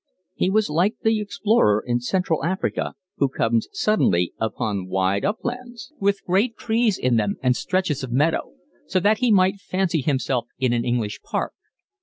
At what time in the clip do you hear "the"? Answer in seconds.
1.03-1.19